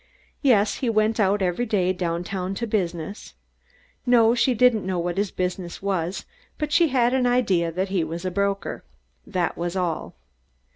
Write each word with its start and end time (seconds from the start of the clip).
Yes, 0.41 0.77
he 0.77 0.89
went 0.89 1.19
out 1.19 1.43
every 1.43 1.67
day, 1.67 1.93
downtown 1.93 2.55
to 2.55 2.65
business. 2.65 3.35
No, 4.03 4.33
she 4.33 4.55
didn't 4.55 4.83
know 4.83 4.97
what 4.97 5.15
his 5.19 5.29
business 5.29 5.79
was, 5.79 6.25
but 6.57 6.71
she 6.71 6.87
had 6.87 7.13
an 7.13 7.27
idea 7.27 7.71
that 7.71 7.89
he 7.89 8.03
was 8.03 8.25
a 8.25 8.31
broker. 8.31 8.83
That 9.27 9.55
was 9.59 9.75
all. 9.75 10.15